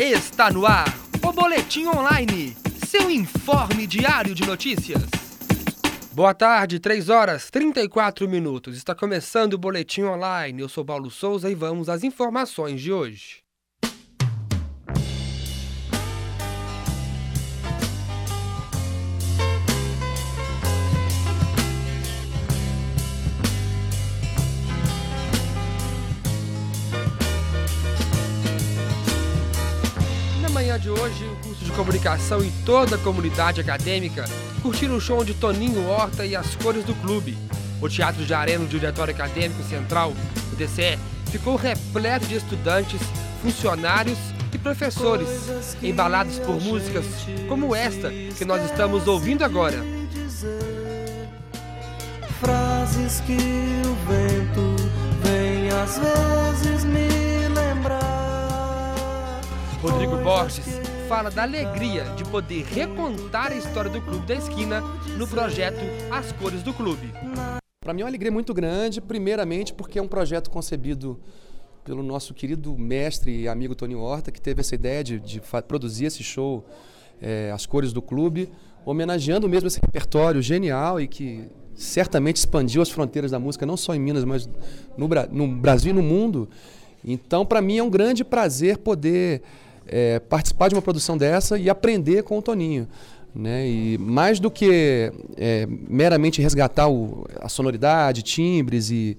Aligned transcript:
Está 0.00 0.48
no 0.48 0.64
ar 0.64 0.86
o 1.26 1.32
Boletim 1.32 1.86
Online, 1.86 2.56
seu 2.86 3.10
informe 3.10 3.84
diário 3.84 4.32
de 4.32 4.46
notícias. 4.46 5.02
Boa 6.12 6.32
tarde, 6.32 6.78
3 6.78 7.08
horas 7.08 7.50
34 7.50 8.28
minutos. 8.28 8.76
Está 8.76 8.94
começando 8.94 9.54
o 9.54 9.58
Boletim 9.58 10.02
Online. 10.02 10.60
Eu 10.60 10.68
sou 10.68 10.84
Paulo 10.84 11.10
Souza 11.10 11.50
e 11.50 11.54
vamos 11.56 11.88
às 11.88 12.04
informações 12.04 12.80
de 12.80 12.92
hoje. 12.92 13.42
De 30.78 30.90
hoje, 30.90 31.24
o 31.24 31.36
curso 31.36 31.64
de 31.64 31.72
comunicação 31.72 32.42
e 32.42 32.50
toda 32.64 32.96
a 32.96 32.98
comunidade 32.98 33.60
acadêmica 33.60 34.24
curtiram 34.62 34.96
o 34.96 35.00
show 35.00 35.24
de 35.24 35.34
Toninho 35.34 35.88
Horta 35.88 36.24
e 36.24 36.36
as 36.36 36.54
cores 36.56 36.84
do 36.84 36.94
clube. 36.94 37.36
O 37.80 37.88
Teatro 37.88 38.24
de 38.24 38.32
Arena 38.32 38.64
do 38.64 38.70
Diretório 38.70 39.14
Acadêmico 39.14 39.62
Central, 39.64 40.12
o 40.52 40.56
DCE, 40.56 40.98
ficou 41.30 41.56
repleto 41.56 42.26
de 42.26 42.36
estudantes, 42.36 43.00
funcionários 43.42 44.18
e 44.52 44.58
professores, 44.58 45.76
embalados 45.82 46.38
por 46.38 46.60
músicas 46.60 47.04
como 47.48 47.74
esta 47.74 48.10
que 48.10 48.44
nós 48.44 48.64
estamos 48.64 49.06
ouvindo 49.06 49.44
agora. 49.44 49.84
Frases 52.40 53.20
que 53.26 53.32
o 53.32 53.94
vento 54.06 54.76
vem 55.22 55.68
às 55.70 55.98
vezes 55.98 56.84
me. 56.84 57.07
Rodrigo 59.80 60.16
Borges 60.16 60.66
fala 61.08 61.30
da 61.30 61.44
alegria 61.44 62.02
de 62.16 62.24
poder 62.24 62.64
recontar 62.64 63.52
a 63.52 63.54
história 63.54 63.88
do 63.88 64.02
Clube 64.02 64.26
da 64.26 64.34
Esquina 64.34 64.80
no 65.16 65.28
projeto 65.28 65.78
As 66.10 66.32
Cores 66.32 66.64
do 66.64 66.74
Clube. 66.74 67.12
Para 67.80 67.94
mim 67.94 68.00
é 68.00 68.04
uma 68.04 68.10
alegria 68.10 68.32
muito 68.32 68.52
grande, 68.52 69.00
primeiramente 69.00 69.72
porque 69.72 70.00
é 70.00 70.02
um 70.02 70.08
projeto 70.08 70.50
concebido 70.50 71.20
pelo 71.84 72.02
nosso 72.02 72.34
querido 72.34 72.76
mestre 72.76 73.42
e 73.42 73.48
amigo 73.48 73.76
Tony 73.76 73.94
Horta, 73.94 74.32
que 74.32 74.40
teve 74.40 74.62
essa 74.62 74.74
ideia 74.74 75.04
de, 75.04 75.20
de 75.20 75.40
produzir 75.68 76.06
esse 76.06 76.24
show, 76.24 76.66
é, 77.22 77.52
As 77.52 77.64
Cores 77.64 77.92
do 77.92 78.02
Clube, 78.02 78.50
homenageando 78.84 79.48
mesmo 79.48 79.68
esse 79.68 79.78
repertório 79.80 80.42
genial 80.42 81.00
e 81.00 81.06
que 81.06 81.48
certamente 81.76 82.36
expandiu 82.36 82.82
as 82.82 82.90
fronteiras 82.90 83.30
da 83.30 83.38
música, 83.38 83.64
não 83.64 83.76
só 83.76 83.94
em 83.94 84.00
Minas, 84.00 84.24
mas 84.24 84.50
no, 84.96 85.08
no 85.30 85.46
Brasil 85.46 85.90
e 85.90 85.94
no 85.94 86.02
mundo. 86.02 86.48
Então, 87.04 87.46
para 87.46 87.62
mim 87.62 87.78
é 87.78 87.82
um 87.82 87.88
grande 87.88 88.24
prazer 88.24 88.78
poder 88.78 89.40
é, 89.88 90.18
participar 90.18 90.68
de 90.68 90.74
uma 90.74 90.82
produção 90.82 91.16
dessa 91.16 91.58
e 91.58 91.68
aprender 91.68 92.22
com 92.22 92.38
o 92.38 92.42
Toninho. 92.42 92.88
Né? 93.34 93.68
E 93.68 93.98
mais 93.98 94.40
do 94.40 94.50
que 94.50 95.12
é, 95.36 95.66
meramente 95.66 96.40
resgatar 96.40 96.88
o, 96.88 97.26
a 97.40 97.48
sonoridade, 97.48 98.22
timbres 98.22 98.90
e, 98.90 99.16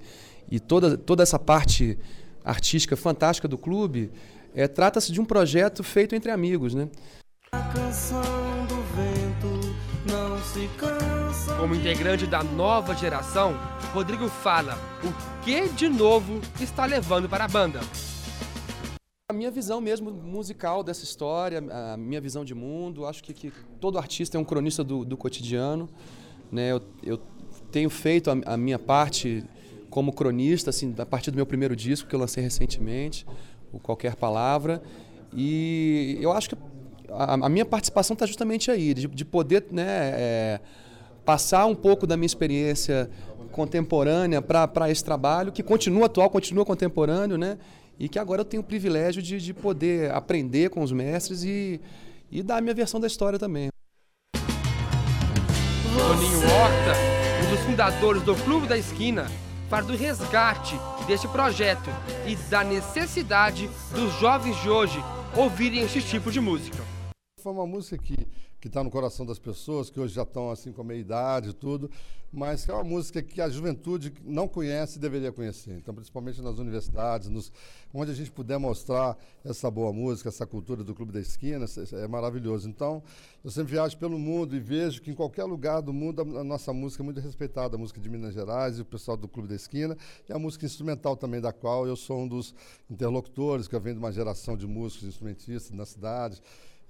e 0.50 0.58
toda, 0.58 0.96
toda 0.96 1.22
essa 1.22 1.38
parte 1.38 1.98
artística 2.44 2.96
fantástica 2.96 3.46
do 3.46 3.58
clube, 3.58 4.10
é, 4.54 4.66
trata-se 4.66 5.12
de 5.12 5.20
um 5.20 5.24
projeto 5.24 5.82
feito 5.82 6.14
entre 6.14 6.30
amigos. 6.30 6.74
Né? 6.74 6.88
Como 11.58 11.74
integrante 11.74 12.26
da 12.26 12.42
nova 12.42 12.94
geração, 12.94 13.54
Rodrigo 13.92 14.28
fala 14.28 14.78
o 15.04 15.44
que 15.44 15.68
de 15.68 15.88
novo 15.88 16.40
está 16.60 16.84
levando 16.84 17.28
para 17.28 17.44
a 17.44 17.48
banda. 17.48 17.80
Minha 19.50 19.56
visão 19.56 19.80
mesmo 19.80 20.12
musical 20.12 20.84
dessa 20.84 21.02
história, 21.02 21.60
a 21.92 21.96
minha 21.96 22.20
visão 22.20 22.44
de 22.44 22.54
mundo, 22.54 23.04
acho 23.04 23.20
que, 23.20 23.34
que 23.34 23.52
todo 23.80 23.98
artista 23.98 24.36
é 24.36 24.40
um 24.40 24.44
cronista 24.44 24.84
do, 24.84 25.04
do 25.04 25.16
cotidiano. 25.16 25.88
Né? 26.52 26.70
Eu, 26.70 26.80
eu 27.02 27.20
tenho 27.72 27.90
feito 27.90 28.30
a, 28.30 28.36
a, 28.46 28.56
minha 28.56 28.78
parte 28.78 29.44
como 29.90 30.12
cronista, 30.12 30.70
assim, 30.70 30.94
a 30.96 31.04
partir 31.04 31.32
do 31.32 31.34
meu 31.34 31.44
primeiro 31.44 31.74
disco 31.74 32.08
que 32.08 32.14
eu 32.14 32.20
lancei 32.20 32.44
recentemente, 32.44 33.26
o 33.72 33.80
Qualquer 33.80 34.14
Palavra. 34.14 34.80
E 35.34 36.16
eu 36.20 36.30
acho 36.30 36.50
que 36.50 36.56
a, 37.08 37.34
a 37.44 37.48
minha 37.48 37.66
participação 37.66 38.14
está 38.14 38.26
justamente 38.26 38.70
aí, 38.70 38.94
de, 38.94 39.08
de 39.08 39.24
poder 39.24 39.66
né, 39.72 40.12
é, 40.14 40.60
passar 41.24 41.66
um 41.66 41.74
pouco 41.74 42.06
da 42.06 42.16
minha 42.16 42.26
experiência 42.26 43.10
contemporânea 43.50 44.40
para 44.40 44.88
esse 44.88 45.02
trabalho, 45.02 45.50
que 45.50 45.64
continua 45.64 46.06
atual, 46.06 46.30
continua 46.30 46.64
contemporâneo, 46.64 47.36
né? 47.36 47.58
E 48.00 48.08
que 48.08 48.18
agora 48.18 48.40
eu 48.40 48.44
tenho 48.46 48.62
o 48.62 48.64
privilégio 48.64 49.20
de, 49.20 49.38
de 49.38 49.52
poder 49.52 50.10
aprender 50.12 50.70
com 50.70 50.82
os 50.82 50.90
mestres 50.90 51.44
e, 51.44 51.78
e 52.32 52.42
dar 52.42 52.56
a 52.56 52.60
minha 52.62 52.72
versão 52.72 52.98
da 52.98 53.06
história 53.06 53.38
também. 53.38 53.68
Toninho 55.92 56.38
Horta, 56.38 56.94
um 57.44 57.50
dos 57.50 57.60
fundadores 57.60 58.22
do 58.22 58.34
Clube 58.36 58.66
da 58.66 58.78
Esquina, 58.78 59.26
fala 59.68 59.82
do 59.82 59.94
resgate 59.94 60.74
deste 61.06 61.28
projeto 61.28 61.90
e 62.26 62.34
da 62.48 62.64
necessidade 62.64 63.68
dos 63.94 64.18
jovens 64.18 64.56
de 64.62 64.70
hoje 64.70 64.98
ouvirem 65.36 65.80
esse 65.80 66.00
tipo 66.00 66.32
de 66.32 66.40
música. 66.40 66.89
Foi 67.40 67.52
uma 67.52 67.66
música 67.66 67.96
que 67.96 68.26
que 68.60 68.68
está 68.68 68.84
no 68.84 68.90
coração 68.90 69.24
das 69.24 69.38
pessoas, 69.38 69.88
que 69.88 69.98
hoje 69.98 70.14
já 70.14 70.22
estão 70.22 70.50
assim 70.50 70.70
com 70.70 70.82
a 70.82 70.84
meia 70.84 71.00
idade 71.00 71.50
e 71.50 71.52
tudo, 71.52 71.90
mas 72.30 72.64
que 72.64 72.70
é 72.70 72.74
uma 72.74 72.84
música 72.84 73.22
que 73.22 73.40
a 73.40 73.48
juventude 73.48 74.12
não 74.22 74.46
conhece 74.46 74.98
e 74.98 75.00
deveria 75.00 75.32
conhecer. 75.32 75.72
Então, 75.78 75.94
principalmente 75.94 76.42
nas 76.42 76.58
universidades, 76.58 77.28
nos, 77.30 77.50
onde 77.92 78.10
a 78.10 78.14
gente 78.14 78.30
puder 78.30 78.58
mostrar 78.58 79.16
essa 79.42 79.70
boa 79.70 79.92
música, 79.92 80.28
essa 80.28 80.46
cultura 80.46 80.84
do 80.84 80.94
Clube 80.94 81.10
da 81.10 81.20
Esquina, 81.20 81.64
é 81.92 82.06
maravilhoso. 82.06 82.68
Então, 82.68 83.02
eu 83.42 83.50
sempre 83.50 83.72
viajo 83.72 83.96
pelo 83.96 84.18
mundo 84.18 84.54
e 84.54 84.60
vejo 84.60 85.00
que 85.00 85.10
em 85.10 85.14
qualquer 85.14 85.44
lugar 85.44 85.80
do 85.80 85.92
mundo 85.92 86.20
a 86.20 86.44
nossa 86.44 86.72
música 86.72 87.02
é 87.02 87.04
muito 87.04 87.20
respeitada, 87.20 87.76
a 87.76 87.78
música 87.78 87.98
de 87.98 88.10
Minas 88.10 88.34
Gerais 88.34 88.78
e 88.78 88.82
o 88.82 88.84
pessoal 88.84 89.16
do 89.16 89.26
Clube 89.26 89.48
da 89.48 89.54
Esquina, 89.54 89.96
e 90.28 90.32
a 90.32 90.38
música 90.38 90.66
instrumental 90.66 91.16
também, 91.16 91.40
da 91.40 91.52
qual 91.52 91.86
eu 91.86 91.96
sou 91.96 92.20
um 92.20 92.28
dos 92.28 92.54
interlocutores, 92.90 93.66
que 93.66 93.74
eu 93.74 93.80
venho 93.80 93.96
de 93.96 94.00
uma 94.00 94.12
geração 94.12 94.54
de 94.54 94.66
músicos 94.66 95.08
instrumentistas 95.08 95.70
na 95.72 95.86
cidade 95.86 96.42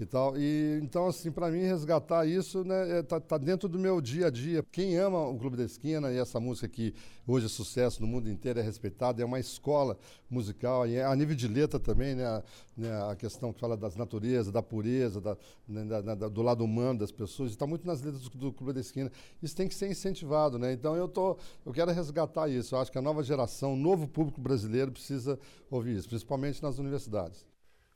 e 0.03 0.07
tal. 0.07 0.37
E 0.37 0.81
então 0.83 1.07
assim, 1.07 1.31
para 1.31 1.51
mim 1.51 1.61
resgatar 1.61 2.27
isso, 2.27 2.65
né, 2.65 2.99
é, 2.99 3.03
tá, 3.03 3.21
tá, 3.21 3.37
dentro 3.39 3.69
do 3.69 3.79
meu 3.79 4.01
dia 4.01 4.29
a 4.29 4.31
dia. 4.31 4.65
Quem 4.71 4.97
ama 4.97 5.27
o 5.27 5.39
Clube 5.39 5.57
da 5.57 5.65
Esquina 5.65 6.11
e 6.11 6.19
essa 6.19 6.41
música 6.41 6.69
que 6.69 6.95
hoje 7.27 7.47
é 7.47 7.49
sucesso 7.49 8.01
no 8.01 8.07
mundo 8.07 8.29
inteiro 8.31 8.59
é 8.59 8.63
respeitada, 8.63 9.23
é 9.23 9.25
uma 9.25 9.39
escola 9.39 9.99
musical 10.29 10.87
e 10.87 10.97
é, 10.97 11.05
a 11.05 11.15
nível 11.15 11.37
de 11.37 11.47
letra 11.47 11.79
também, 11.79 12.15
né, 12.15 12.27
a, 12.27 12.43
né, 12.77 13.11
a 13.11 13.17
questão 13.17 13.53
que 13.53 13.61
fala 13.61 13.77
das 13.77 13.97
naturezas, 13.97 14.53
da 14.53 14.63
pureza, 14.63 15.21
da, 15.21 15.37
né, 15.69 15.85
da, 15.85 16.15
da, 16.15 16.29
do 16.29 16.43
lado 16.43 16.65
humano 16.65 17.01
das 17.01 17.13
pessoas, 17.13 17.51
está 17.51 17.67
muito 17.67 17.87
nas 17.87 18.01
letras 18.03 18.23
do, 18.23 18.31
do, 18.31 18.53
Clube 18.53 18.73
da 18.73 18.81
Esquina. 18.81 19.11
Isso 19.43 19.55
tem 19.55 19.69
que 19.69 19.75
ser 19.75 19.89
incentivado, 19.89 20.59
né? 20.59 20.73
Então 20.73 20.97
eu 20.97 21.09
tô, 21.09 21.37
eu 21.65 21.73
quero 21.73 21.91
resgatar 21.93 22.49
isso. 22.49 22.75
Eu 22.75 22.81
acho 22.81 22.91
que 22.91 22.99
a 22.99 23.03
nova 23.03 23.23
geração, 23.23 23.75
o 23.75 23.77
novo 23.77 24.09
público 24.09 24.41
brasileiro 24.41 24.91
precisa 24.91 25.39
ouvir 25.71 25.97
isso, 25.97 26.09
principalmente 26.09 26.63
nas 26.63 26.79
universidades. 26.79 27.47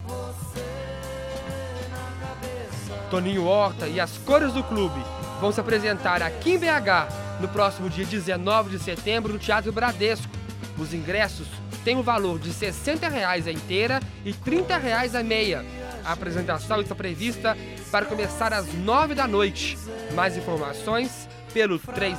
Você 0.00 0.63
Toninho 3.14 3.46
Horta 3.46 3.86
e 3.86 4.00
as 4.00 4.18
cores 4.18 4.52
do 4.52 4.64
clube 4.64 5.00
vão 5.40 5.52
se 5.52 5.60
apresentar 5.60 6.20
aqui 6.20 6.54
em 6.54 6.58
BH 6.58 7.38
no 7.40 7.46
próximo 7.46 7.88
dia 7.88 8.04
19 8.04 8.70
de 8.70 8.82
setembro 8.82 9.32
no 9.32 9.38
Teatro 9.38 9.70
Bradesco. 9.70 10.26
Os 10.76 10.92
ingressos 10.92 11.46
têm 11.84 11.96
o 11.96 12.02
valor 12.02 12.40
de 12.40 12.52
60 12.52 13.08
reais 13.08 13.46
a 13.46 13.52
inteira 13.52 14.00
e 14.24 14.32
30 14.32 14.76
reais 14.78 15.14
a 15.14 15.22
meia. 15.22 15.64
A 16.04 16.10
apresentação 16.10 16.80
está 16.80 16.92
prevista 16.92 17.56
para 17.88 18.04
começar 18.04 18.52
às 18.52 18.74
9 18.74 19.14
da 19.14 19.28
noite. 19.28 19.78
Mais 20.12 20.36
informações 20.36 21.28
pelo 21.52 21.78
3, 21.78 22.18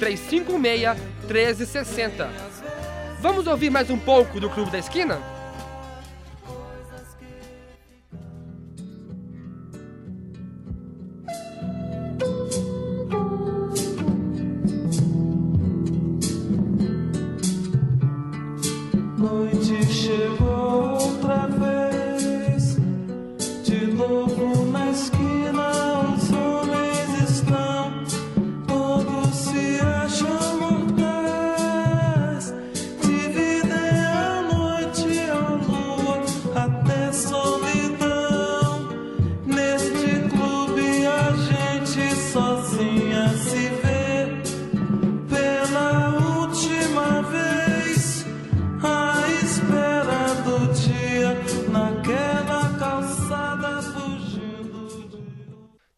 356 0.00 1.00
1360. 1.20 2.28
Vamos 3.20 3.46
ouvir 3.46 3.70
mais 3.70 3.90
um 3.90 3.98
pouco 3.98 4.40
do 4.40 4.50
Clube 4.50 4.72
da 4.72 4.80
Esquina? 4.80 5.35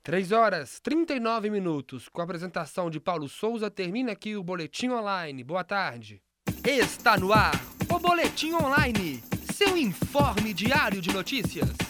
3 0.09 0.33
horas 0.33 0.81
39 0.81 1.51
minutos. 1.51 2.09
Com 2.09 2.23
a 2.23 2.25
apresentação 2.25 2.89
de 2.89 2.99
Paulo 2.99 3.29
Souza, 3.29 3.71
termina 3.71 4.13
aqui 4.13 4.37
o 4.37 4.43
Boletim 4.43 4.89
Online. 4.89 5.45
Boa 5.45 5.63
tarde. 5.63 6.23
Está 6.65 7.19
no 7.19 7.31
ar 7.31 7.53
o 7.91 7.99
Boletim 7.99 8.55
Online, 8.55 9.23
seu 9.53 9.77
informe 9.77 10.55
diário 10.55 11.03
de 11.03 11.13
notícias. 11.13 11.88